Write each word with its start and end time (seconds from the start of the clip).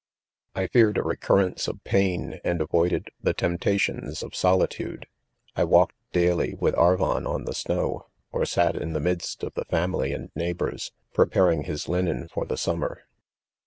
•i 0.59 0.63
I 0.63 0.67
feared 0.67 0.97
a 0.97 1.03
recurrence 1.03 1.67
of 1.67 1.83
pain, 1.83 2.39
and 2.43 2.59
avoids 2.59 2.91
ci 2.95 3.03
the 3.21 3.35
temptations 3.35 4.23
of 4.23 4.33
solitude. 4.35 5.05
I 5.55 5.63
walked 5.63 5.93
daily 6.11 6.55
with 6.55 6.73
Arvbn 6.73 7.27
on 7.29 7.43
the 7.45 7.53
snow, 7.53 8.07
or 8.31 8.43
sat 8.45 8.75
in 8.75 8.93
theK^&'iofethe 8.93 9.67
family 9.69 10.11
and 10.11 10.33
neighbors^ 10.33 10.89
preparingi'Ms^Mnen 11.13 12.29
iof 12.29 12.47
the 12.47 12.57
summer. 12.57 13.03